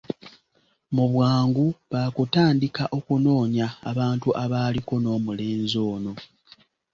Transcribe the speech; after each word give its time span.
Mu 0.95 1.05
bwangu 1.13 1.65
baakutandika 1.91 2.83
okunoonya 2.97 3.67
abantu 3.91 4.29
abaaliko 4.43 4.93
n'omulenzi 4.99 5.77
ono. 5.93 6.11